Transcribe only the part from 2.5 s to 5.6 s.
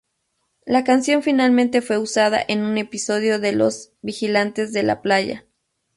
un episodio de "Los vigilantes de la playa".